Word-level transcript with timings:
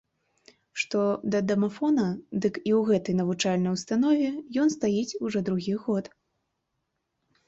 Што 0.83 0.99
да 1.33 1.39
дамафона, 1.49 2.05
дык 2.45 2.55
і 2.69 2.71
ў 2.77 2.79
гэтай 2.89 3.17
навучальнай 3.19 3.75
установе 3.81 4.31
ён 4.63 4.73
стаіць 4.77 5.17
ужо 5.29 5.39
другі 5.51 5.75
год. 5.85 6.05